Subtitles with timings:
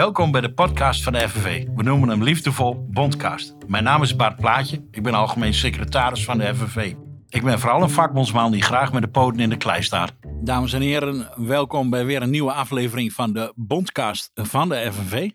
[0.00, 1.66] Welkom bij de podcast van de FNV.
[1.74, 3.54] We noemen hem liefdevol Bondcast.
[3.66, 4.88] Mijn naam is Bart Plaatje.
[4.90, 6.94] Ik ben algemeen secretaris van de FNV.
[7.28, 10.12] Ik ben vooral een vakbondsman die graag met de poten in de klei staat.
[10.42, 15.30] Dames en heren, welkom bij weer een nieuwe aflevering van de Bondcast van de FNV.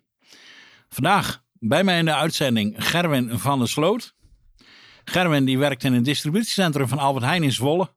[0.90, 4.16] Vandaag bij mij in de uitzending Gerwin van der Sloot.
[5.04, 7.94] Gerwin die werkt in een distributiecentrum van Albert Heijn in Zwolle.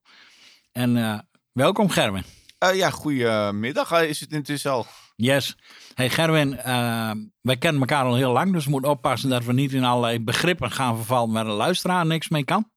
[0.72, 1.18] En uh,
[1.52, 2.24] welkom Gerwin.
[2.64, 4.86] Uh, ja, goedemiddag is het intussen al.
[5.16, 5.56] Yes.
[5.98, 7.10] Hey Gerwin, uh,
[7.40, 10.20] wij kennen elkaar al heel lang, dus we moeten oppassen dat we niet in allerlei
[10.20, 12.70] begrippen gaan vervallen waar de luisteraar niks mee kan.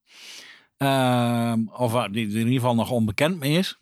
[0.78, 3.80] Uh, of die in ieder geval nog onbekend mee is.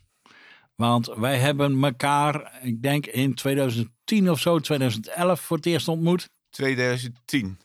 [0.74, 6.30] Want wij hebben elkaar, ik denk in 2010 of zo, 2011 voor het eerst ontmoet.
[6.50, 7.58] 2010.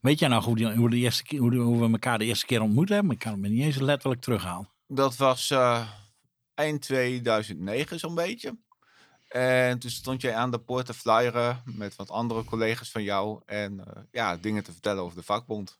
[0.00, 2.62] Weet jij nog hoe, die, hoe, de eerste, hoe, hoe we elkaar de eerste keer
[2.62, 3.12] ontmoet hebben?
[3.12, 4.68] Ik kan het me niet eens letterlijk terughalen.
[4.86, 5.88] Dat was uh,
[6.54, 8.56] eind 2009 zo'n beetje.
[9.34, 13.40] En toen stond jij aan de poort te flyeren met wat andere collega's van jou.
[13.46, 15.78] En uh, ja, dingen te vertellen over de vakbond.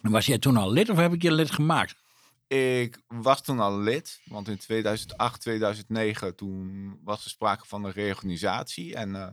[0.00, 1.94] Was jij toen al lid of heb ik je lid gemaakt?
[2.46, 7.92] Ik was toen al lid, want in 2008, 2009 toen was er sprake van een
[7.92, 8.94] reorganisatie.
[8.94, 9.26] En uh,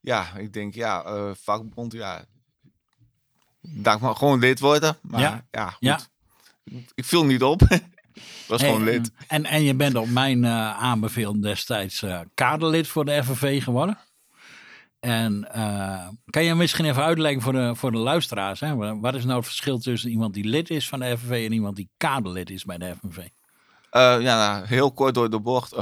[0.00, 2.24] ja, ik denk ja, uh, vakbond, ja,
[3.60, 4.96] daar maar gewoon lid worden.
[5.02, 5.78] Maar ja, ja, goed.
[5.80, 6.00] ja.
[6.94, 7.60] ik viel niet op.
[8.46, 9.10] was hey, gewoon lid.
[9.28, 13.98] En, en je bent op mijn uh, aanbeveling destijds uh, kaderlid voor de FNV geworden.
[15.00, 18.60] En uh, kan je misschien even uitleggen voor de, voor de luisteraars?
[18.60, 19.00] Hè?
[19.00, 21.76] Wat is nou het verschil tussen iemand die lid is van de FNV en iemand
[21.76, 23.28] die kaderlid is bij de FNV?
[23.90, 25.74] ja, nou, heel kort door de bocht.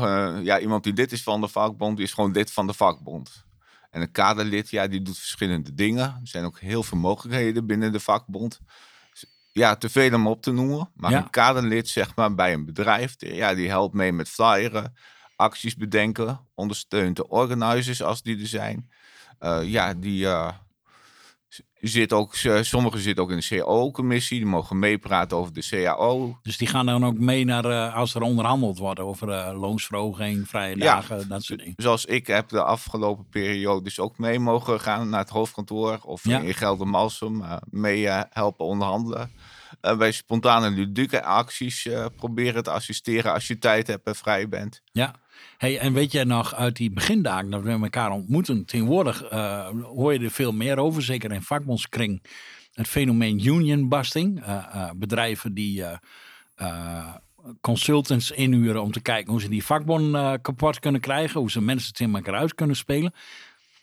[0.42, 3.44] ja, iemand die lid is van de vakbond, die is gewoon lid van de vakbond.
[3.90, 6.04] En een kaderlid, ja, die doet verschillende dingen.
[6.04, 8.60] Er zijn ook heel veel mogelijkheden binnen de vakbond
[9.52, 10.90] ja, te veel om op te noemen.
[10.94, 14.96] Maar een kaderlid, zeg maar, bij een bedrijf, ja, die helpt mee met flyeren,
[15.36, 18.90] acties bedenken, ondersteunt de organizers als die er zijn.
[19.40, 20.48] Uh, ja, die uh,
[21.80, 26.38] zit ook, sommigen zitten ook in de CAO-commissie, die mogen meepraten over de CAO.
[26.42, 30.48] Dus die gaan dan ook mee naar uh, als er onderhandeld wordt over uh, loonsverhoging,
[30.48, 31.74] vrije dagen, dat soort dingen.
[31.76, 36.24] Zoals ik heb de afgelopen periode dus ook mee mogen gaan naar het hoofdkantoor of
[36.24, 36.38] ja.
[36.38, 39.30] in Geldermalsum mee helpen onderhandelen.
[39.98, 44.82] Bij spontane ludieke acties proberen te assisteren als je tijd hebt en vrij bent.
[44.92, 45.14] Ja.
[45.58, 48.64] Hey, en weet jij nog uit die begindagen dat we elkaar ontmoeten?
[48.64, 52.22] Tegenwoordig uh, hoor je er veel meer over, zeker in vakbondskring.
[52.72, 54.40] Het fenomeen union busting.
[54.40, 55.84] Uh, uh, bedrijven die
[57.60, 61.40] consultants inhuren om te kijken hoe ze die vakbond kapot kunnen krijgen.
[61.40, 63.12] Hoe ze mensen tegen elkaar uit kunnen spelen.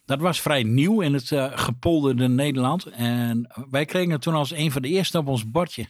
[0.09, 2.86] Dat was vrij nieuw in het gepolderde Nederland.
[2.86, 5.86] En wij kregen het toen als een van de eerste op ons bordje.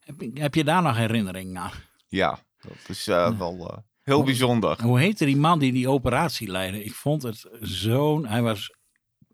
[0.00, 1.70] Heb, heb je daar nog herinnering aan?
[2.08, 4.82] Ja, dat is wel Heel bijzonder.
[4.82, 6.84] Hoe heette die man die die operatie leidde?
[6.84, 8.26] Ik vond het zo'n...
[8.26, 8.74] Hij was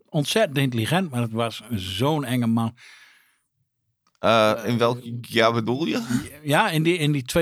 [0.09, 2.77] ontzettend intelligent, maar het was zo'n enge man.
[4.19, 6.29] Uh, in welk jaar bedoel je?
[6.43, 7.33] Ja, in die, in die 2010-11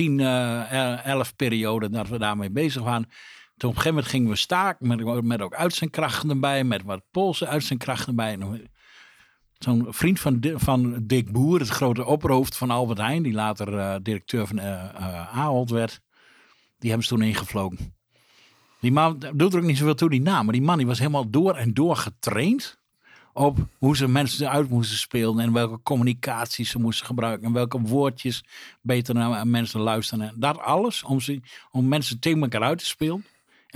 [0.00, 3.08] uh, periode dat we daarmee bezig waren.
[3.56, 7.02] Toen op een gegeven moment gingen we staken met, met ook uitzendkrachten erbij, met wat
[7.10, 8.38] Poolse uitzendkrachten erbij.
[9.58, 13.94] Zo'n vriend van, van Dick Boer, het grote opperhoofd van Albert Heijn, die later uh,
[14.02, 16.00] directeur van uh, werd.
[16.78, 17.94] Die hebben ze toen ingevlogen.
[18.80, 20.44] Die man doet er ook niet zoveel toe, die naam.
[20.44, 22.78] Maar die man die was helemaal door en door getraind
[23.32, 27.80] op hoe ze mensen uit moesten spelen en welke communicaties ze moesten gebruiken en welke
[27.80, 28.44] woordjes
[28.80, 30.28] beter naar mensen luisteren.
[30.28, 31.40] En dat alles om, ze,
[31.70, 33.24] om mensen tegen elkaar uit te spelen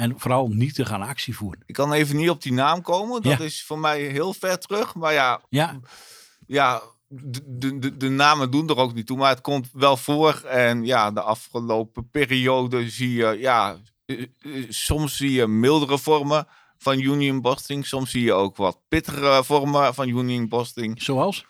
[0.00, 1.62] en vooral niet te gaan actie voeren.
[1.66, 4.94] Ik kan even niet op die naam komen, dat is voor mij heel ver terug.
[4.94, 5.80] Maar ja, ja.
[6.46, 10.42] ja de, de, de, namen doen er ook niet toe, maar het komt wel voor.
[10.44, 16.46] En ja, de afgelopen periode zie je, ja, eh, eh, soms zie je mildere vormen
[16.78, 17.86] van union busting.
[17.86, 21.02] Soms zie je ook wat pittigere vormen van union busting.
[21.02, 21.46] Zoals?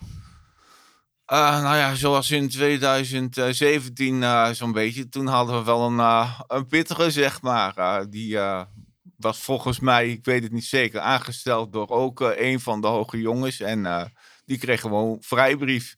[1.33, 5.09] Uh, nou ja, zoals in 2017 uh, zo'n beetje.
[5.09, 8.05] Toen hadden we wel een, uh, een pittige, zeg maar.
[8.11, 8.39] die
[9.17, 13.21] was volgens mij, ik weet het niet zeker, aangesteld door ook een van de hoge
[13.21, 13.61] jongens.
[13.61, 14.13] En
[14.45, 15.97] die kreeg gewoon vrijbrief.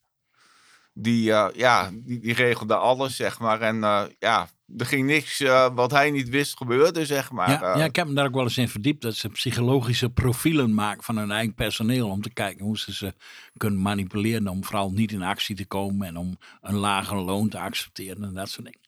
[0.93, 1.23] Die,
[1.55, 3.61] ja, die, die, regelde alles, zeg maar.
[3.61, 3.81] En
[4.19, 7.51] ja, er ging niks uh, wat hij niet wist gebeurde, zeg maar.
[7.51, 9.03] Ja, ja, ik heb me daar ook wel eens in verdiept.
[9.03, 12.09] Dat ze psychologische profielen maken van hun eigen personeel.
[12.09, 13.15] Om te kijken hoe ze ze
[13.57, 14.49] kunnen manipuleren.
[14.49, 16.07] Om vooral niet in actie te komen.
[16.07, 18.81] En om een lager loon te accepteren en dat soort dingen.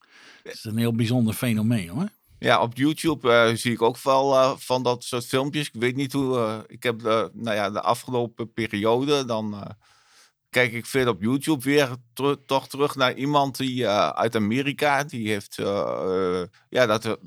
[0.42, 2.08] Het is een heel bijzonder fenomeen hoor.
[2.38, 5.66] Ja, op YouTube uh, zie ik ook wel uh, van dat soort filmpjes.
[5.66, 6.36] Ik weet niet hoe.
[6.36, 7.02] Uh, ik heb
[7.32, 9.25] nou ja, de afgelopen periode.
[9.25, 9.76] Dan
[10.55, 11.97] kijk ik veel op YouTube weer
[12.47, 15.05] toch terug naar iemand die uit Amerika.
[15.05, 15.55] Die heeft
[16.69, 17.19] ja, dat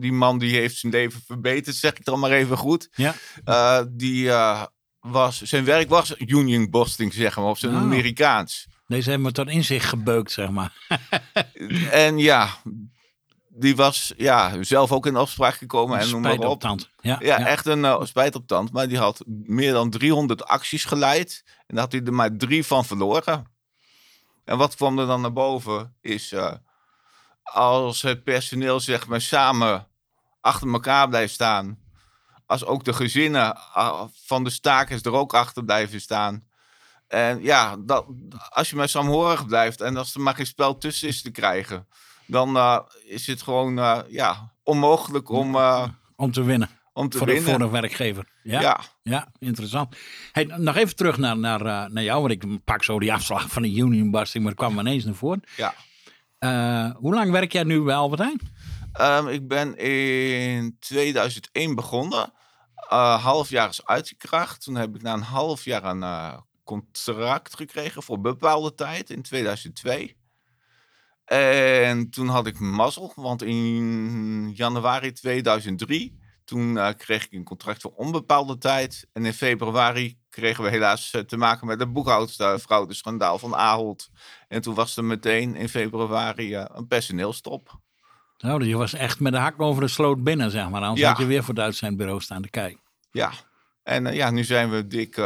[0.00, 2.88] die man die heeft zijn leven verbeterd, zeg ik dan maar even goed.
[2.94, 3.14] Ja.
[3.44, 4.64] Eh, die eh,
[5.00, 7.80] was, zijn werk was union busting, zeg maar, op zijn Oh.
[7.80, 8.66] Amerikaans.
[8.86, 10.72] Deze hebben we tot inzicht gebeukt, zeg maar.
[11.90, 12.48] En ja,
[13.58, 16.60] die was ja, zelf ook in opspraak gekomen en noem maar Spijt op op.
[16.60, 16.90] tand.
[17.00, 18.72] Ja, Ja, echt een eh, spijt op tand.
[18.72, 21.42] Maar die had meer dan 300 acties geleid.
[21.46, 23.46] En daar had hij er maar drie van verloren.
[24.44, 26.32] En wat kwam er dan naar boven is...
[26.32, 26.52] eh,
[27.42, 29.86] als het personeel zeg maar samen
[30.40, 31.78] achter elkaar blijft staan...
[32.46, 36.46] als ook de gezinnen ah, van de stakers er ook achter blijven staan...
[37.08, 38.06] En ja, dat,
[38.48, 41.86] als je maar saamhorig blijft en als er maar geen spel tussen is te krijgen...
[42.28, 46.68] dan eh, is het gewoon eh, ja, onmogelijk om, eh, Om te winnen.
[46.92, 47.50] om te Voor de, winnen.
[47.50, 48.28] voor de werkwerkgever.
[48.42, 48.80] Ja, ja.
[49.02, 49.28] ja.
[49.38, 49.96] interessant.
[50.32, 53.62] Hey, nog even terug naar, naar, naar jou, want ik pak zo die afslag van
[53.62, 55.42] de union busting, maar kwam ineens naar voren.
[55.56, 55.74] Ja.
[56.96, 58.40] Hoe lang werk jij nu bij Albert Heijn?
[58.92, 62.32] Ehm, ik ben in 2001 begonnen.
[62.88, 64.62] Eh half jaar is uitgekracht.
[64.62, 70.17] Toen heb ik na een half jaar een contract gekregen voor bepaalde tijd in 2002.
[71.28, 77.82] En toen had ik mazzel, want in januari 2003 toen eh, kreeg ik een contract
[77.82, 79.06] voor onbepaalde tijd.
[79.12, 84.10] En in februari kregen we helaas eh, te maken met de boekhoudfraude schandaal van Ahold.
[84.48, 87.80] En toen was er meteen in februari eh, een personeelstop.
[88.38, 90.82] Nou, je was echt met de hak over de sloot binnen, zeg maar.
[90.82, 91.08] Anders Ja.
[91.08, 92.80] had je weer voor het uitzendbureau staan te kijken.
[93.10, 93.32] Ja,
[93.82, 95.20] en ja, nu zijn we dik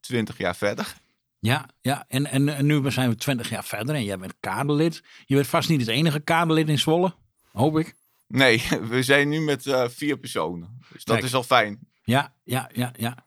[0.00, 0.94] 20 jaar verder.
[1.40, 2.04] Ja, ja.
[2.08, 5.02] En, en, en nu zijn we twintig jaar verder en jij bent kaderlid.
[5.26, 7.14] Je bent vast niet het enige kaderlid in Zwolle,
[7.52, 7.94] hoop ik.
[8.26, 10.78] Nee, we zijn nu met eh, vier personen.
[10.92, 11.26] Dus dat Kijk.
[11.26, 11.78] is al fijn.
[12.04, 13.26] Ja, ja, ja, ja.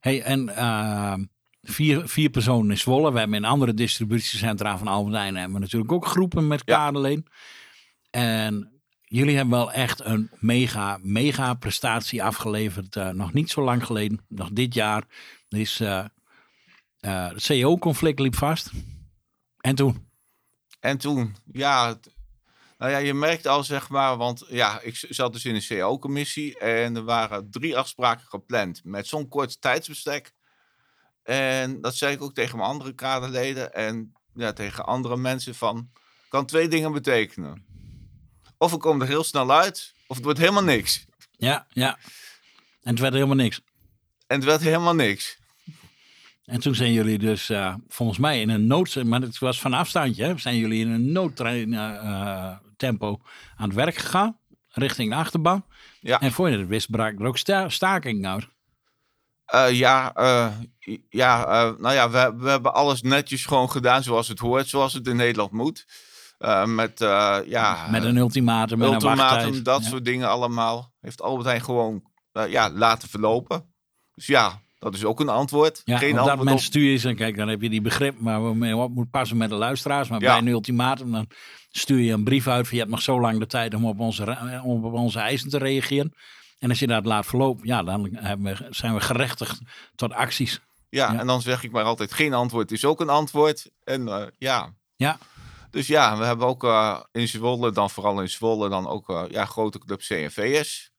[0.00, 1.14] Hey, en eh,
[1.62, 3.12] vier, vier personen in Zwolle.
[3.12, 6.92] We hebben in andere distributiecentra van Albert Heijn hebben we natuurlijk ook groepen met Ja.
[8.10, 12.96] En jullie hebben wel echt een mega, mega prestatie afgeleverd.
[12.96, 15.04] eh, nog niet zo lang geleden, nog dit jaar.
[15.48, 15.82] Er is,
[17.00, 18.70] eh, het CEO-conflict liep vast.
[19.60, 20.08] En toen?
[20.80, 21.98] En toen, ja,
[22.78, 26.58] nou ja, je merkt al zeg maar, want ja, ik zat dus in een CO-commissie
[26.58, 30.34] en er waren drie afspraken gepland met zo'n kort tijdsbestek.
[31.22, 35.90] En dat zei ik ook tegen mijn andere kaderleden en ja, tegen andere mensen van,
[36.28, 37.64] kan twee dingen betekenen.
[38.58, 41.04] Of we komen er heel snel uit, of het wordt helemaal niks.
[41.30, 41.98] Ja, ja.
[42.82, 43.60] En het werd helemaal niks.
[44.26, 45.38] En het werd helemaal niks.
[46.46, 49.72] En toen zijn jullie dus eh, volgens mij in een nood, maar het was van
[49.72, 53.20] afstandje, hè, zijn jullie in een noodtrein eh, eh, tempo
[53.56, 54.38] aan het werk gegaan,
[54.68, 55.64] richting de achterban.
[56.00, 56.20] Ja.
[56.20, 58.48] En voor je het wist brak er ook sta staking uit.
[59.74, 60.12] Ja,
[61.08, 61.44] ja
[61.78, 65.16] nou ja, we, we hebben alles netjes gewoon gedaan zoals het hoort, zoals het in
[65.16, 65.86] Nederland moet.
[66.64, 66.98] Met,
[67.46, 69.88] ja, Met een ultimatum en ultimatum, dat Ja.
[69.88, 70.92] soort dingen allemaal.
[71.00, 72.02] Heeft Albert Heijn gewoon
[72.48, 73.74] ja, laten verlopen.
[74.14, 75.80] Dus ja, dat is ook een antwoord.
[75.84, 76.62] Ja, Geen dat antwoord moment op.
[76.64, 79.54] stuur je ze, kijk, dan heb je die begrip, maar op moet passen met de
[79.54, 80.08] luisteraars.
[80.08, 80.26] Maar Ja.
[80.28, 81.26] bij een ultimatum, dan
[81.70, 84.00] stuur je een brief uit van je hebt nog zo lang de tijd om op
[84.00, 86.12] onze, ra- om op onze eisen te reageren.
[86.58, 88.02] En als je dat laat verlopen, ja, dan
[88.42, 89.60] we, zijn we gerechtigd
[89.94, 90.60] tot acties.
[90.88, 91.18] Ja, Ja.
[91.18, 93.70] en dan zeg ik maar altijd, geen antwoord is ook een antwoord.
[93.84, 95.18] En eh, ja, Ja,
[95.70, 99.22] dus ja, we hebben ook eh, in Zwolle, dan vooral in Zwolle, dan ook eh,
[99.28, 100.90] ja, grote club CNV's.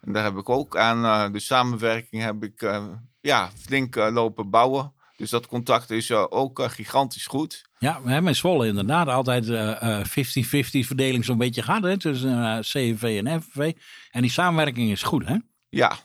[0.00, 2.84] En daar heb ik ook aan eh, de samenwerking heb ik eh,
[3.20, 4.92] ja, flink eh, lopen bouwen.
[5.16, 7.68] Dus dat contact is eh, ook eh, gigantisch goed.
[7.78, 11.98] Ja, we hebben in Zwolle inderdaad altijd eh, eh, 50-50 verdeling zo'n beetje gehad hè,
[11.98, 13.72] tussen CNV en FNV.
[14.10, 15.36] En die samenwerking is goed, hè?
[15.68, 15.96] Ja,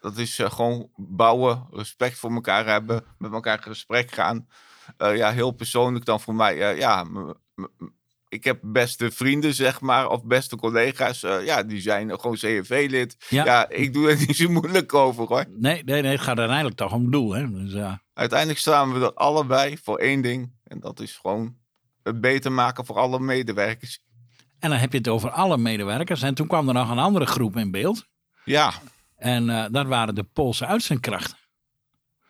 [0.00, 4.48] dat is gewoon bouwen, respect voor elkaar hebben, met elkaar in gesprek gaan.
[4.98, 6.76] Ja, heel persoonlijk dan voor mij.
[6.76, 7.06] ja,
[8.32, 11.22] ik heb beste vrienden, zeg maar, of beste collega's.
[11.22, 13.16] eh, ja, die zijn gewoon CNV-lid.
[13.28, 13.44] Ja.
[13.44, 13.68] Ja.
[13.68, 15.44] ik doe er niet zo moeilijk over, hoor.
[15.48, 17.50] Nee, nee, nee, het gaat uiteindelijk toch om het doel, hè?
[17.50, 20.52] Dus, Uiteindelijk staan we er allebei voor één ding.
[20.64, 21.56] En dat is gewoon
[22.02, 24.00] het beter maken voor alle medewerkers.
[24.58, 26.22] en dan heb je het over alle medewerkers.
[26.22, 28.06] En toen kwam er nog een andere groep in beeld.
[28.44, 28.72] Ja,
[29.16, 31.36] En eh, dat waren de Poolse uitzendkrachten.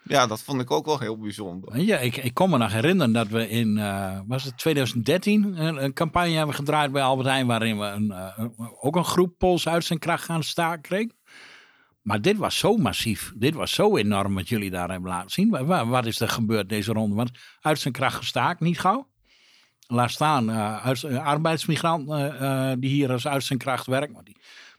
[0.05, 1.81] Ja, dat vond ik ook wel heel bijzonder.
[1.81, 5.85] Je, ik, ik kon me nog herinneren dat we in, eh, was het 2013, een,
[5.85, 7.47] een campagne hebben gedraaid bij Albert Heijn.
[7.47, 8.45] Waarin we een, eh,
[8.81, 11.15] ook een groep Poolse uitzendkracht gaan staken kregen.
[12.03, 13.33] Maar dit was zo massief.
[13.37, 15.51] Dit was zo enorm wat jullie daar hebben laten zien.
[15.51, 17.15] Wa- wa- Wat is er gebeurd deze ronde?
[17.17, 17.31] Want
[17.61, 19.11] uitzendkracht gestaakt, niet gauw.
[19.87, 24.13] Laat staan eh, uit, arbeidsmigranten eh, die hier als uitzendkracht werken.
[24.13, 24.37] Maar die,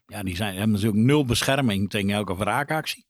[0.08, 3.06] ja, die zijn, hebben natuurlijk nul bescherming tegen elke wraakactie.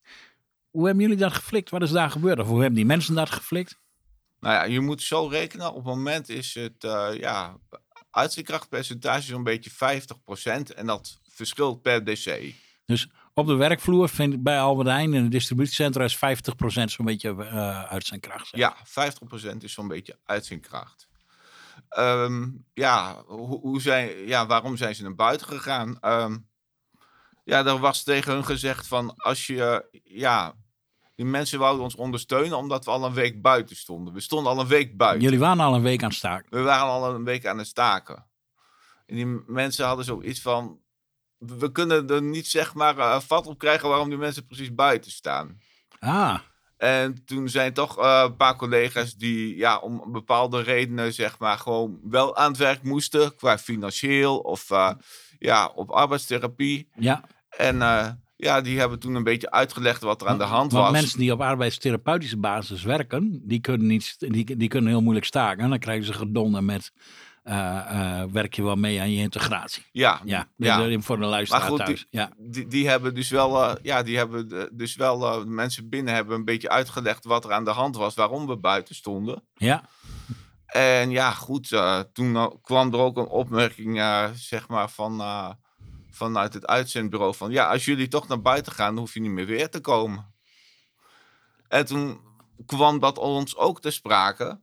[0.74, 1.70] Hoe hebben jullie dat geflikt?
[1.70, 2.40] Wat is daar gebeurd?
[2.40, 3.80] Of hoe hebben die mensen dat geflikt?
[4.40, 5.70] Nou ja, je moet zo rekenen.
[5.70, 7.58] Op het moment is het, eh ja,
[8.12, 10.74] uitzendkrachtpercentage zo'n beetje 50%.
[10.76, 12.54] En dat verschilt per DC.
[12.86, 16.20] Dus op de werkvloer vind ik bij Albert Heijn in het distributiecentra is 50%
[16.84, 18.48] zo'n beetje eh, uit zijn kracht.
[18.48, 18.60] zeg.
[18.60, 18.76] Ja,
[19.54, 21.08] 50% is zo'n beetje uit zijn kracht.
[21.90, 26.00] Ehm, ja, hoe, hoe zijn, ja, waarom zijn ze naar buiten gegaan?
[26.00, 26.38] Ehm,
[27.44, 30.56] ja, er was tegen hun gezegd van als je, ja,
[31.16, 34.14] die mensen wouden ons ondersteunen omdat we al een week buiten stonden.
[34.14, 35.22] We stonden al een week buiten.
[35.24, 36.48] Jullie waren al een week aan het staken.
[36.50, 38.26] We waren al een week aan het staken.
[39.06, 40.80] En die mensen hadden zoiets van,
[41.38, 45.12] we kunnen er niet zeg maar eh, vat op krijgen waarom die mensen precies buiten
[45.12, 45.60] staan.
[46.00, 46.40] Ah,
[46.78, 51.58] En toen zijn toch eh, een paar collega's die ja, om bepaalde redenen zeg maar
[51.58, 53.36] gewoon wel aan het werk moesten.
[53.36, 54.92] Qua financieel of eh,
[55.40, 56.90] ja, op arbeidstherapie.
[56.96, 57.24] ja.
[57.50, 57.82] En
[58.44, 61.02] ja, die hebben toen een beetje uitgelegd wat er aan de hand Want was.
[61.02, 65.64] mensen die op arbeidstherapeutische basis werken, die kunnen, niet, die, die kunnen heel moeilijk staken.
[65.64, 66.92] En dan krijgen ze gedonder met,
[67.44, 67.78] eh,
[68.22, 69.84] eh, werk je wel mee aan je integratie.
[69.92, 70.86] Ja, Ja, Ja.
[70.86, 71.00] ja.
[71.02, 72.08] voor de luisteraar Maar goed, thuis.
[72.10, 72.32] Ja.
[72.38, 75.90] die, die hebben dus wel, eh, ja, die hebben eh, dus wel, eh, de mensen
[75.90, 79.44] binnen hebben een beetje uitgelegd wat er aan de hand was, waarom we buiten stonden.
[79.56, 79.84] ja,
[80.66, 85.20] En ja, goed, eh, toen eh, kwam er ook een opmerking, eh, zeg maar, van,
[85.22, 85.50] eh,
[86.16, 89.46] vanuit het uitzendbureau van, ja, als jullie toch naar buiten gaan, hoef je niet meer
[89.46, 90.34] weer te komen.
[91.68, 92.22] En toen
[92.66, 94.62] kwam dat ons ook ter sprake.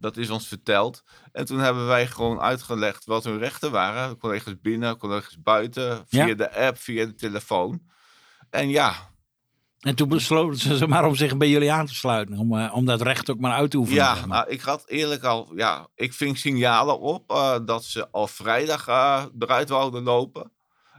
[0.00, 1.04] Dat is ons verteld.
[1.32, 4.18] En toen hebben wij gewoon uitgelegd wat hun rechten waren.
[4.18, 6.34] Collega's binnen, collega's buiten, via Ja.
[6.34, 7.82] de app, via de telefoon.
[8.50, 9.10] En ja,
[9.80, 12.38] En toen besloten ze maar om zich bij jullie aan te sluiten.
[12.38, 14.02] Om, eh, om dat recht ook maar uit te oefenen.
[14.02, 14.38] Ja, zeg maar.
[14.38, 18.88] nou, ik had eerlijk al, ja, ik ving signalen op eh, dat ze al vrijdag
[18.88, 20.52] eh, eruit wouden lopen.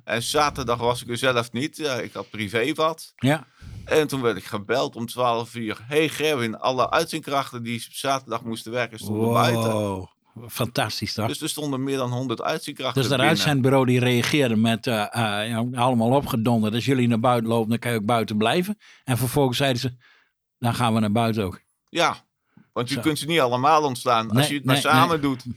[0.04, 1.80] En zaterdag was ik er zelf niet.
[1.80, 3.14] ik had privé wat.
[3.16, 3.48] ja.
[3.86, 5.78] En toen werd ik gebeld om 12 uur.
[5.84, 10.10] Hey Gerwin, alle uitzendkrachten die zaterdag moesten werken stonden buiten.
[10.48, 11.28] Fantastisch toch?
[11.28, 15.58] Dus er stonden meer dan 100 uitzendkrachten Dus dat uitzendbureau die reageerde met eh, eh,
[15.76, 16.74] allemaal opgedonderd.
[16.74, 18.78] Als jullie naar buiten lopen, dan kan je ook buiten blijven.
[19.04, 19.96] En vervolgens zeiden ze,
[20.58, 21.62] dan gaan we naar buiten ook.
[21.90, 22.18] Ja,
[22.74, 23.02] want je Zo.
[23.02, 25.20] kunt ze niet allemaal ontslaan als je het maar nee, samen nee.
[25.20, 25.44] doet.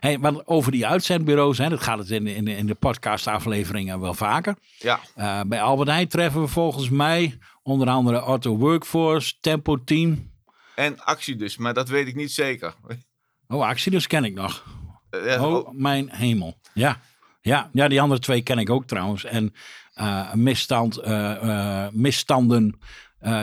[0.00, 2.74] Hey, want over die uitzendbureaus, hè, dat gaat het in, de- in, de- in de
[2.74, 4.56] podcastafleveringen wel vaker.
[4.78, 10.30] Ja, Eh, bij Albert Heijn treffen we volgens mij onder andere Auto Workforce, Tempo Team.
[10.74, 12.74] en actie dus, maar dat weet ik niet zeker.
[13.48, 14.64] Oh, actie, dus ken ik nog.
[15.10, 16.58] Eh, Oh, mijn hemel.
[16.74, 17.00] Ja.
[17.40, 19.24] Ja, ja, die andere twee ken ik ook trouwens.
[19.24, 19.54] En
[19.94, 22.80] eh, misstand, eh, misstanden,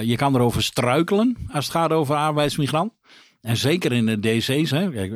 [0.01, 2.93] je kan erover struikelen als het gaat over arbeidsmigrant.
[3.41, 4.91] En zeker in de DC's, hè.
[4.91, 5.11] Kijk,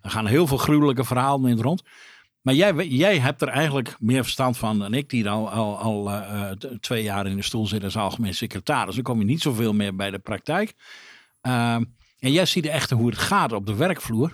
[0.00, 1.82] er gaan heel veel gruwelijke verhalen in het rond.
[2.40, 6.10] Maar jij, jij hebt er eigenlijk meer verstand van dan ik, die al, al, al
[6.80, 8.94] twee jaar in de stoel zit als algemeen secretaris.
[8.94, 10.74] Dan kom je niet zoveel meer bij de praktijk.
[11.40, 11.82] Ehm,
[12.24, 14.32] en jij ziet echt hoe het gaat op de werkvloer.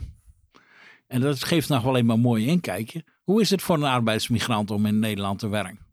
[1.06, 3.04] En dat geeft nog wel even een mooi inkijkje.
[3.22, 5.86] Hoe is het voor een arbeidsmigrant om in Nederland te werken?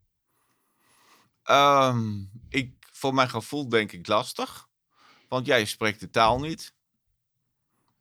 [1.44, 4.68] Ehm, ik, voor mijn gevoel denk ik lastig.
[5.30, 6.74] Want jij spreekt de taal niet.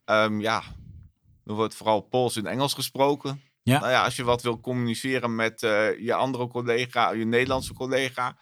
[0.05, 0.63] Ehm, ja,
[1.45, 3.43] er wordt vooral Pools en Engels gesproken.
[3.63, 3.79] Ja.
[3.79, 8.39] Nou ja, als je wat wil communiceren met eh, je andere collega, je Nederlandse collega.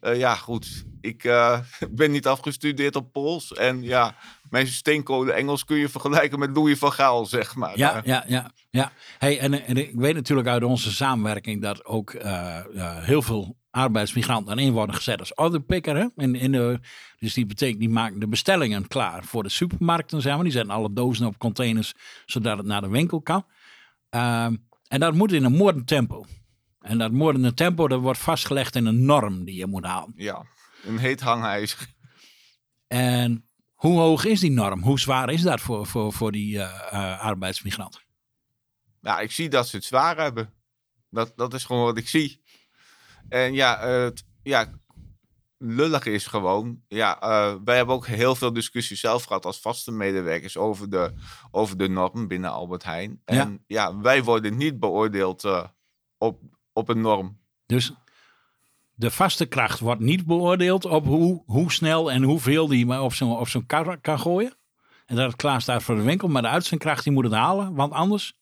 [0.00, 0.84] eh, ja, goed.
[1.00, 1.60] Ik eh,
[1.90, 3.52] ben niet afgestudeerd op Pools.
[3.52, 4.16] En ja,
[4.50, 7.78] mijn steenkolen Engels kun je vergelijken met Louis van Gaal, zeg maar.
[7.78, 8.50] Ja, ja, ja.
[8.70, 8.92] ja.
[9.18, 13.56] Hey, en, en ik weet natuurlijk uit onze samenwerking dat ook eh, eh, heel veel
[13.70, 15.96] arbeidsmigranten aan in worden gezet als orderpicker.
[15.96, 16.06] Hè?
[16.16, 16.80] In, in de,
[17.18, 20.20] dus die betekent, die maken de bestellingen klaar voor de supermarkten.
[20.20, 20.42] Zeg maar.
[20.42, 21.94] Die zetten alle dozen op containers,
[22.26, 23.46] zodat het naar de winkel kan.
[24.10, 24.56] Ehm,
[24.88, 26.24] en dat moet in een moordend tempo.
[26.80, 30.12] En dat moordende tempo dat wordt vastgelegd in een norm die je moet halen.
[30.16, 30.44] ja,
[30.84, 31.86] een heet hangijzer.
[32.86, 33.47] En
[33.78, 34.82] hoe hoog is die norm?
[34.82, 38.00] Hoe zwaar is dat voor, voor, voor die eh, eh, arbeidsmigrant?
[39.00, 40.52] Ja, ik zie dat ze het zwaar hebben.
[41.10, 42.42] Dat, dat is gewoon wat ik zie.
[43.28, 44.70] En ja, het ja,
[45.58, 46.82] lullig is gewoon.
[46.88, 51.12] Ja, eh, wij hebben ook heel veel discussies zelf gehad als vaste medewerkers over de,
[51.50, 53.22] over de norm binnen Albert Heijn.
[53.24, 55.44] En ja, wij worden niet beoordeeld
[56.18, 56.40] op,
[56.72, 57.38] op een norm.
[57.66, 57.92] Dus
[58.98, 63.14] de vaste kracht wordt niet beoordeeld op hoe, hoe snel en hoeveel die maar op
[63.14, 64.56] zo'n op zo'n kar kan gooien.
[65.06, 66.28] En dat het klaar staat voor de winkel.
[66.28, 67.74] Maar de uitzendkracht die moet het halen.
[67.74, 68.36] Want anders.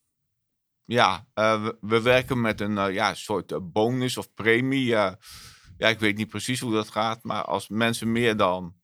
[0.85, 4.85] Ja, eh, we, we werken met een eh, ja, soort eh, bonus of premie.
[4.87, 5.19] ja,
[5.77, 7.23] ik weet niet precies hoe dat gaat.
[7.23, 8.75] Maar als mensen meer dan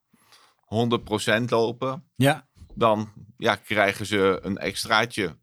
[1.41, 2.49] 100% lopen, Ja.
[2.75, 5.39] dan ja, krijgen ze een extraatje.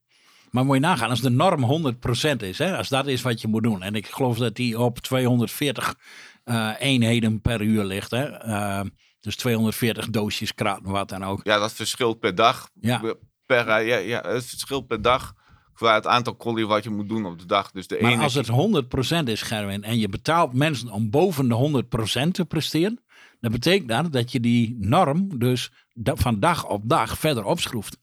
[0.51, 1.93] Maar moet je nagaan, als de norm
[2.33, 3.83] 100% is, hè, als dat is wat je moet doen.
[3.83, 5.95] En ik geloof dat die op 240
[6.43, 8.11] eh, eenheden per uur ligt.
[8.11, 8.81] Hè, eh,
[9.19, 11.39] dus 240 doosjes kraten, wat dan ook.
[11.43, 12.69] Ja, dat verschilt per dag.
[12.81, 13.01] Ja.
[13.45, 15.33] Per, eh, ja, ja, het verschilt per dag
[15.73, 17.71] qua het aantal collie wat je moet doen op de dag.
[17.71, 21.47] Dus de Maar ene als het 100% is, Gerwin, en je betaalt mensen om boven
[21.47, 23.03] de 100% te presteren,
[23.39, 25.71] dan betekent dat dat je die norm dus
[26.03, 27.97] van dag op dag verder opschroeft.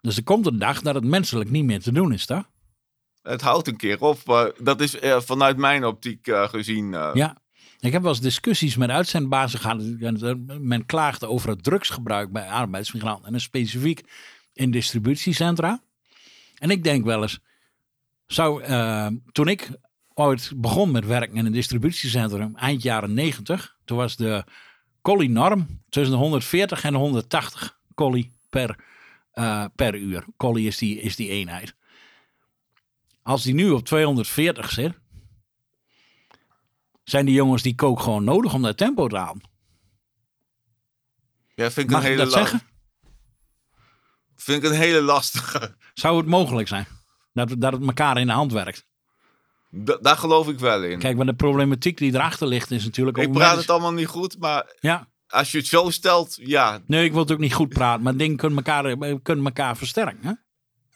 [0.00, 2.44] Dus er komt een dag dat het menselijk niet meer te doen is, toch?
[3.22, 4.52] het houdt een keer op.
[4.58, 6.94] dat is eh, vanuit mijn optiek eh, gezien.
[6.94, 7.36] eh, Ja.
[7.80, 9.82] Ik heb wel eens discussies met uitzendbazen gehad.
[10.60, 13.24] Men klaagde over het drugsgebruik bij arbeidsmigranten.
[13.26, 14.02] En dan specifiek
[14.52, 15.82] in distributiecentra.
[16.58, 17.38] En ik denk wel eens,
[18.26, 18.64] zou,
[19.32, 19.70] toen ik
[20.14, 24.44] ooit begon met werken in een distributiecentrum, eind jaren 90, toen was de
[25.02, 28.78] collie-norm tussen de 140 en de 180 collie per,
[29.30, 30.24] eh, per uur.
[30.36, 31.74] Collie is die, is die eenheid.
[33.22, 34.98] Als die nu op 240 zit,
[37.04, 39.42] zijn die jongens die kook gewoon nodig om dat tempo te halen.
[41.54, 42.66] ja, vind ik Mag een ik hele dat la- zeggen?
[44.36, 45.76] Vind ik een hele lastige.
[45.94, 46.86] Zou het mogelijk zijn?
[47.32, 48.86] Dat, dat het elkaar in de hand werkt.
[49.70, 50.98] Da- daar geloof ik wel in.
[50.98, 53.16] Kijk, maar de problematiek die erachter ligt is natuurlijk...
[53.16, 57.04] ik praat het allemaal niet goed, maar Ja, als je het zo stelt, ja, nee,
[57.04, 60.18] ik wil het ook niet goed praten, maar dingen kunnen elkaar, kunnen elkaar versterken.
[60.22, 60.32] Hè?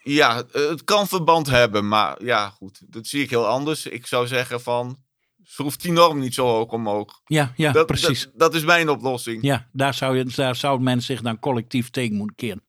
[0.02, 3.86] ja, eh, het kan verband hebben, maar ja, goed, dat zie ik heel anders.
[3.86, 4.98] Ik zou zeggen van,
[5.42, 7.20] schroef die norm niet zo hoog omhoog.
[7.24, 8.22] Ja, ja Dat, precies.
[8.22, 9.42] Dat, dat is mijn oplossing.
[9.42, 12.62] Ja, daar zou, je, daar zou men zich dan collectief tegen moeten keren.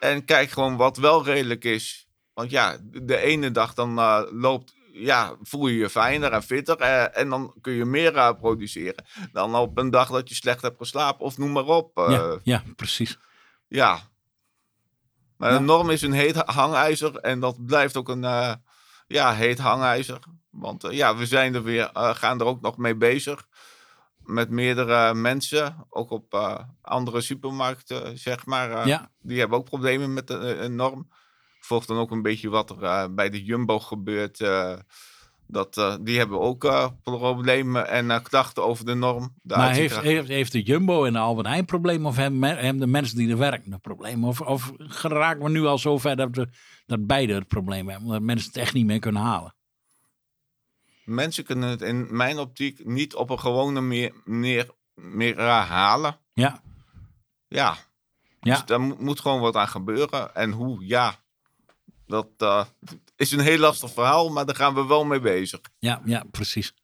[0.00, 2.08] En kijk gewoon wat wel redelijk is.
[2.34, 6.76] Want ja, de ene dag dan eh, loopt, ja, voel je je fijner en fitter.
[6.76, 9.04] eh, en dan kun je meer eh, produceren.
[9.32, 11.98] Dan op een dag dat je slecht hebt geslapen of noem maar op.
[11.98, 13.18] eh, ja, ja, precies.
[13.68, 13.98] Ja.
[15.36, 15.58] Maar Ja.
[15.58, 18.22] de norm is een heet hangijzer en dat blijft ook een
[19.06, 20.18] ja, heet hangijzer.
[20.50, 23.46] Want ja, we zijn er weer, gaan er ook nog mee bezig.
[24.18, 26.34] Met meerdere mensen, ook op
[26.82, 28.86] andere supermarkten, zeg maar.
[28.86, 29.10] Ja.
[29.20, 31.08] Die hebben ook problemen met de, een norm.
[31.60, 34.40] Volg dan ook een beetje wat er eh, bij de Jumbo gebeurt.
[34.40, 34.78] eh,
[35.46, 39.34] dat, eh, die hebben ook problemen en klachten over de norm.
[39.42, 42.78] De Maar heeft, heeft, heeft de Jumbo en de Albert Heijn probleem of hebben, hebben
[42.78, 44.24] de mensen die er werken een probleem?
[44.24, 46.48] Of, of geraken we nu al zover dat, we,
[46.86, 49.54] dat beide het probleem hebben, omdat mensen het echt niet meer kunnen halen?
[51.04, 56.16] Mensen kunnen het in mijn optiek niet op een gewone meer, meer, meer halen.
[56.32, 56.62] Ja,
[57.48, 57.76] Ja.
[58.40, 58.54] Ja.
[58.54, 60.34] Dus daar moet gewoon wat aan gebeuren.
[60.34, 61.18] En hoe, ja.
[62.10, 62.64] Dat eh,
[63.16, 65.60] is een heel lastig verhaal, maar daar gaan we wel mee bezig.
[65.78, 66.74] ja, ja, precies.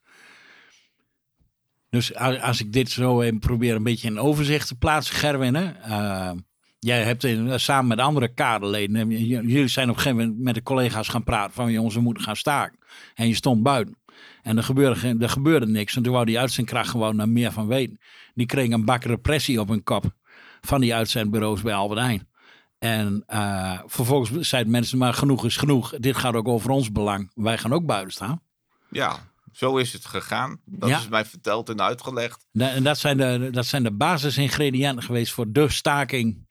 [1.89, 5.55] Dus als ik dit zo even probeer een beetje in overzicht te plaatsen, Gerwin.
[5.55, 5.71] Hè?
[5.71, 6.31] eh,
[6.79, 10.63] jij hebt in, samen met andere kaderleden, jullie zijn op een gegeven moment met de
[10.63, 12.79] collega's gaan praten van jongens, we moeten gaan staken.
[13.15, 13.97] En je stond buiten.
[14.41, 15.95] En er gebeurde, er gebeurde niks.
[15.95, 17.99] En toen wou die uitzendkracht gewoon daar meer van weten.
[18.33, 20.15] Die kregen een bak repressie op hun kop
[20.61, 22.27] van die uitzendbureaus bij Albert Heijn.
[22.79, 25.93] En eh, vervolgens zeiden mensen, maar genoeg is genoeg.
[25.97, 27.31] Dit gaat ook over ons belang.
[27.33, 28.41] Wij gaan ook buiten staan.
[28.89, 29.15] Ja,
[29.51, 30.59] zo is het gegaan.
[30.65, 30.97] Dat Ja.
[30.97, 32.45] is mij verteld en uitgelegd.
[32.53, 36.47] En dat zijn, de, dat zijn de basisingrediënten geweest voor de staking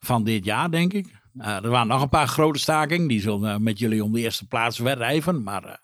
[0.00, 1.18] van dit jaar, denk ik.
[1.38, 3.08] Eh, er waren nog een paar grote stakingen.
[3.08, 5.42] Die zullen eh, met jullie om de eerste plaats wedrijven.
[5.42, 5.80] Maar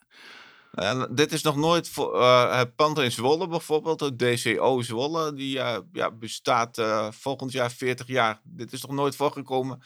[0.77, 5.59] En dit is nog nooit voor eh, het in Zwolle bijvoorbeeld, het DCO Zwolle, die
[5.59, 8.39] eh, ja, bestaat eh, volgend jaar 40 jaar.
[8.43, 9.81] Dit is nog nooit voorgekomen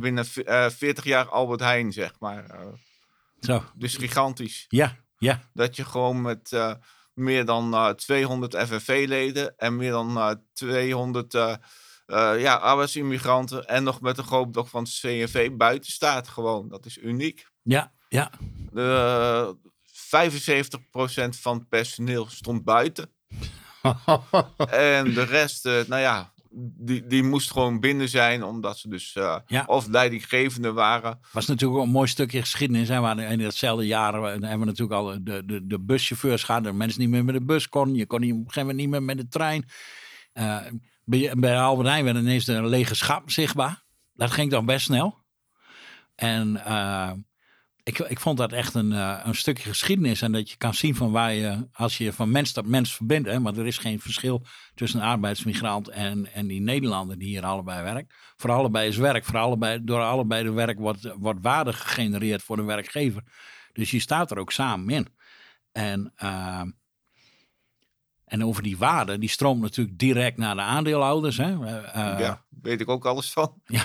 [0.00, 2.44] binnen v- eh, 40 jaar Albert Heijn, zeg maar.
[3.40, 4.64] Zo, dus gigantisch.
[4.68, 6.50] ja, ja, Dat je gewoon met
[7.14, 11.54] meer dan eh, 200 FNV-leden en meer dan eh, 200 eh,
[12.06, 16.68] eh, ja, arbeidsimmigranten en nog met een groot blok van CNV buiten staat gewoon.
[16.68, 17.46] Dat is uniek.
[17.62, 18.30] ja, ja.
[18.72, 19.56] De,
[20.16, 23.10] 75% van het personeel stond buiten.
[24.70, 26.32] En de rest, eh, nou ja,
[26.78, 29.64] die, die moest gewoon binnen zijn, omdat ze dus eh, Ja.
[29.66, 31.18] of leidinggevende waren.
[31.32, 32.88] was natuurlijk ook een mooi stukje geschiedenis.
[32.88, 33.00] Hè?
[33.00, 36.64] waar In datzelfde jaar hebben we natuurlijk al de, de, de buschauffeurs gehad.
[36.64, 37.94] Dat mensen niet meer met de bus konden.
[37.96, 39.64] Je kon niet, op een gegeven moment niet meer met de trein.
[40.32, 40.58] Eh,
[41.04, 43.82] bij, bij Albert Heijn werd ineens een lege schap zichtbaar.
[44.14, 45.18] Dat ging dan best snel.
[46.14, 46.60] En
[47.84, 50.22] ik, ik vond dat echt een, eh, een stukje geschiedenis.
[50.22, 53.28] En dat je kan zien van waar je, als je van mens tot mens verbindt.
[53.28, 57.44] Hè, want er is geen verschil tussen een arbeidsmigrant en, en die Nederlander die hier
[57.44, 58.14] allebei werkt.
[58.36, 59.24] Voor allebei is werk.
[59.24, 63.22] Voor allebei, door allebei de werk wordt, wordt waarde gegenereerd voor de werkgever.
[63.72, 65.08] Dus je staat er ook samen in.
[65.72, 66.62] En, eh,
[68.24, 71.36] en over die waarde, die stroomt natuurlijk direct naar de aandeelhouders.
[71.36, 71.64] Hè.
[71.66, 71.76] Eh,
[72.12, 73.62] eh, ja, weet ik ook alles van.
[73.66, 73.78] Ik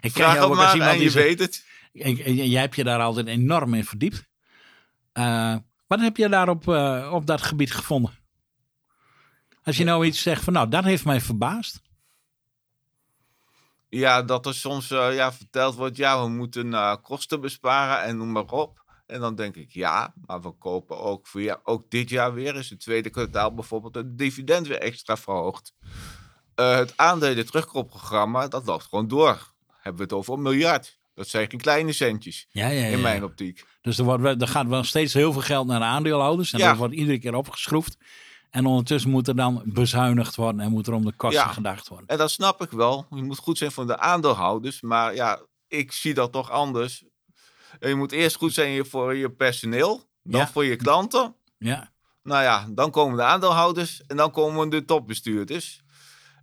[0.00, 1.64] ken Vraag het ook als maar iemand en die je zegt- weet het.
[1.92, 4.28] En, en jij hebt je daar altijd enorm in verdiept.
[5.12, 8.18] Eh, wat heb je daar op, eh, op dat gebied gevonden?
[9.64, 11.80] Als je nou iets zegt van, nou, dat heeft mij verbaasd.
[13.88, 18.32] Ja, dat er soms eh, ja, verteld wordt, ja, we moeten kosten besparen en noem
[18.32, 18.80] maar op.
[19.06, 22.56] En dan denk ik, ja, maar we kopen ook voor ja, ook dit jaar weer
[22.56, 25.74] is het tweede kwartaal bijvoorbeeld het dividend weer extra verhoogd.
[26.56, 29.52] Uh, het aandelen terugkoopprogramma, dat loopt gewoon door.
[29.68, 31.00] Hebben we het over een miljard.
[31.22, 33.64] Dat zijn geen kleine centjes ja, ja, ja, in mijn optiek.
[33.80, 36.52] Dus er, wordt, er gaat wel steeds heel veel geld naar de aandeelhouders.
[36.52, 37.96] En dat wordt iedere keer opgeschroefd.
[38.50, 42.06] En ondertussen moet er dan bezuinigd worden en moet er om de kosten gedacht worden.
[42.06, 43.06] En dat snap ik wel.
[43.10, 44.80] Je moet goed zijn voor de aandeelhouders.
[44.80, 47.04] Maar ja, ik zie dat toch anders.
[47.80, 51.34] Je moet eerst goed zijn voor je personeel, dan voor je klanten.
[51.58, 51.92] Ja.
[52.22, 55.82] Nou ja, dan komen de aandeelhouders en dan komen de topbestuurders.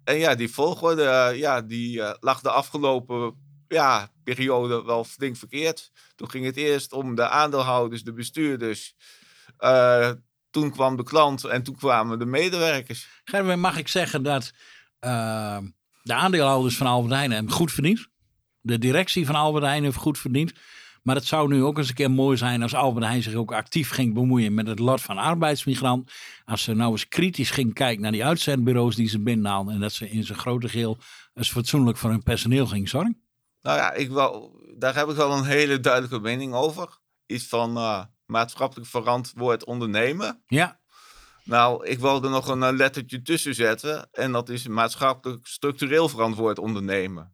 [0.03, 5.37] En ja, die volgorde, eh, ja, die uh, lag de afgelopen ja, periode wel flink
[5.37, 5.91] verkeerd.
[6.15, 8.95] Toen ging het eerst om de aandeelhouders, de bestuurders.
[9.59, 10.11] Uh,
[10.49, 13.21] toen kwam de klant en toen kwamen de medewerkers.
[13.23, 14.51] Gerwin, mag ik zeggen dat
[14.99, 15.57] uh,
[16.01, 18.07] de aandeelhouders van Albert Heijn hebben goed verdiend.
[18.61, 20.53] De directie van Albert Heijn heeft goed verdiend.
[21.03, 23.53] Maar het zou nu ook eens een keer mooi zijn als Albert Heijn zich ook
[23.53, 26.11] actief ging bemoeien met het lot van arbeidsmigrant.
[26.45, 29.73] Als ze nou eens kritisch ging kijken naar die uitzendbureaus die ze binnenhaalden.
[29.73, 30.97] En dat ze in zijn grote geheel
[31.33, 33.28] eens fatsoenlijk voor hun personeel ging zorgen.
[33.61, 36.99] Nou ja, ik wel, daar heb ik wel een hele duidelijke mening over.
[37.25, 40.43] Iets van uh, maatschappelijk verantwoord ondernemen.
[40.47, 40.79] Ja.
[41.43, 44.09] Nou, ik wil er nog een lettertje tussen zetten.
[44.11, 47.33] En dat is maatschappelijk structureel verantwoord ondernemen.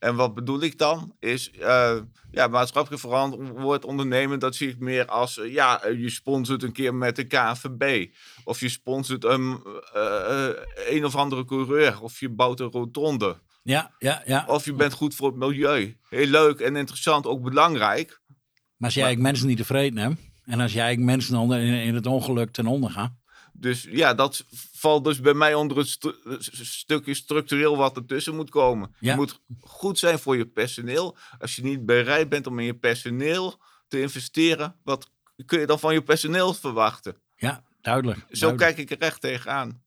[0.00, 1.16] En wat bedoel ik dan?
[1.18, 1.96] Is uh,
[2.30, 6.94] ja, maatschappelijk verantwoord ondernemen, dat zie ik meer als, uh, ja, je sponsort een keer
[6.94, 8.12] met de KNVB.
[8.44, 9.62] Of je sponsort een,
[9.96, 10.48] uh,
[10.88, 12.00] een of andere coureur.
[12.02, 13.36] Of je bouwt een rotonde.
[13.62, 14.44] Ja, ja, ja.
[14.48, 15.96] Of je bent goed voor het milieu.
[16.08, 18.20] Heel leuk en interessant, ook belangrijk.
[18.26, 21.94] Maar als jij maar, mensen niet tevreden hebt, en als jij mensen onder, in, in
[21.94, 23.12] het ongeluk ten onder gaat.
[23.52, 26.14] Dus ja, dat valt dus bij mij onder het stu
[26.60, 28.94] stukje structureel wat ertussen moet komen.
[28.98, 29.10] Ja.
[29.10, 31.16] Je moet goed zijn voor je personeel.
[31.38, 35.10] Als je niet bereid bent om in je personeel te investeren, wat
[35.46, 37.16] kun je dan van je personeel verwachten?
[37.36, 38.18] Ja, duidelijk.
[38.18, 38.58] Zo duidelijk.
[38.58, 39.82] kijk ik er echt tegenaan.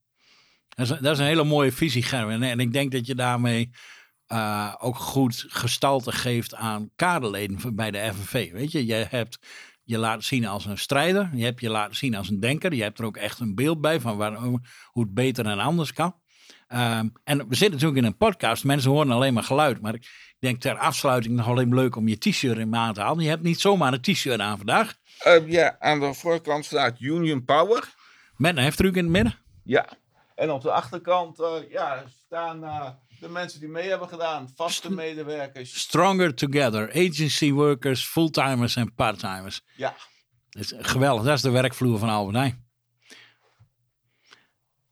[0.74, 2.42] Dat is, dat is een hele mooie visie, Gerwin.
[2.42, 3.70] En ik denk dat je daarmee
[4.28, 8.52] uh, ook goed gestalte geeft aan kaderleden bij de FNV.
[8.52, 9.38] Weet je, je hebt
[9.84, 11.30] je laten zien als een strijder.
[11.34, 12.74] Je hebt je laten zien als een denker.
[12.74, 14.60] Je hebt er ook echt een beeld bij van waar, hoe
[14.92, 16.14] het beter en anders kan.
[16.68, 18.64] Um, en we zitten natuurlijk in een podcast.
[18.64, 19.80] Mensen horen alleen maar geluid.
[19.80, 23.24] Maar ik denk ter afsluiting nog alleen leuk om je t-shirt in maat te halen.
[23.24, 24.94] Je hebt niet zomaar een t-shirt aan vandaag.
[25.26, 27.94] Uh, ja, aan de voorkant staat Union Power.
[28.36, 29.38] Met een heftruck in het midden.
[29.64, 29.88] Ja,
[30.34, 32.88] en op de achterkant uh, ja, staan uh,
[33.20, 34.50] de mensen die mee hebben gedaan.
[34.54, 35.78] Vaste medewerkers.
[35.78, 36.88] Stronger Together.
[36.88, 39.62] Agency workers, fulltimers en parttimers.
[39.76, 39.94] Ja.
[40.50, 41.24] Dat is geweldig.
[41.24, 42.62] Dat is de werkvloer van Albert Heijn.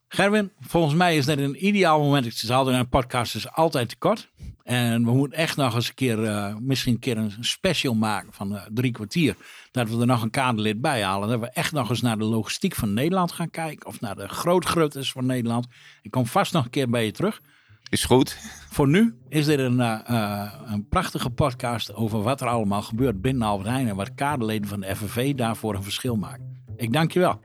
[0.07, 2.25] Gerwin, volgens mij is dat een ideaal moment.
[2.25, 4.29] Ik zal in een podcast is altijd te kort.
[4.63, 8.33] En we moeten echt nog eens een keer, uh, misschien een keer een special maken
[8.33, 9.35] van uh, drie kwartier.
[9.71, 11.29] Dat we er nog een kaderlid bij halen.
[11.29, 13.87] Dat we echt nog eens naar de logistiek van Nederland gaan kijken.
[13.87, 15.67] Of naar de grootgroottes van Nederland.
[16.01, 17.41] Ik kom vast nog een keer bij je terug.
[17.89, 18.37] Is goed.
[18.69, 23.47] Voor nu is dit een, uh, een prachtige podcast over wat er allemaal gebeurt binnen
[23.47, 23.87] Albert Heijn.
[23.87, 26.63] En wat kaderleden van de FNV daarvoor een verschil maken.
[26.75, 27.41] Ik dank je wel.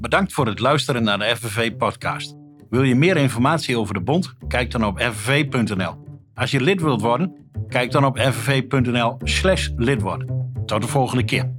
[0.00, 2.34] Bedankt voor het luisteren naar de FNV-podcast.
[2.70, 4.34] Wil je meer informatie over de bond?
[4.48, 6.11] Kijk dan op fnv.nl.
[6.42, 7.34] Als je lid wilt worden,
[7.68, 9.68] kijk dan op fnv.nl slash.
[10.66, 11.50] Tot de volgende keer.